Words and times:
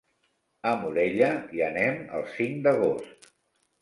A 0.69 0.71
Morella 0.83 1.29
hi 1.57 1.63
anem 1.67 2.01
el 2.21 2.27
cinc 2.39 2.59
d'agost. 2.69 3.33